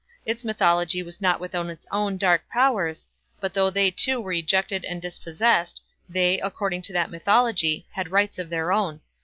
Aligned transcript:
Its 0.25 0.43
mythology 0.43 1.03
was 1.03 1.21
not 1.21 1.39
without 1.39 1.67
its 1.69 1.85
own 1.91 2.17
dark 2.17 2.49
powers; 2.49 3.05
but 3.39 3.53
though 3.53 3.69
they 3.69 3.91
too 3.91 4.19
were 4.19 4.33
ejected 4.33 4.83
and 4.83 4.99
dispossessed, 4.99 5.79
they, 6.09 6.39
according 6.39 6.81
to 6.81 6.91
that 6.91 7.11
mythology, 7.11 7.85
had 7.91 8.09
rights 8.09 8.39
of 8.39 8.49
their 8.49 8.71
own. 8.71 9.01